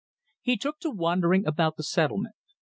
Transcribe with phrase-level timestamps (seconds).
[0.41, 2.33] He took to wandering about the settlement.